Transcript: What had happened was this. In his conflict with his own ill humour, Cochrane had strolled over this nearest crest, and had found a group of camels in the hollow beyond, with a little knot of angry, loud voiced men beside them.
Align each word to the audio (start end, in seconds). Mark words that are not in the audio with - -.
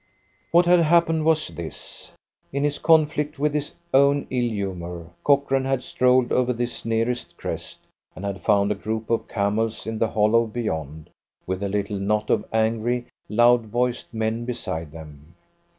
What 0.49 0.65
had 0.65 0.79
happened 0.79 1.25
was 1.25 1.49
this. 1.49 2.11
In 2.51 2.63
his 2.63 2.79
conflict 2.79 3.37
with 3.37 3.53
his 3.53 3.75
own 3.93 4.25
ill 4.31 4.49
humour, 4.49 5.11
Cochrane 5.23 5.65
had 5.65 5.83
strolled 5.83 6.31
over 6.31 6.53
this 6.53 6.83
nearest 6.83 7.37
crest, 7.37 7.77
and 8.15 8.25
had 8.25 8.41
found 8.41 8.71
a 8.71 8.73
group 8.73 9.11
of 9.11 9.27
camels 9.27 9.85
in 9.85 9.99
the 9.99 10.09
hollow 10.09 10.47
beyond, 10.47 11.11
with 11.45 11.61
a 11.61 11.69
little 11.69 11.99
knot 11.99 12.31
of 12.31 12.43
angry, 12.51 13.05
loud 13.29 13.67
voiced 13.67 14.11
men 14.11 14.43
beside 14.43 14.91
them. 14.91 15.35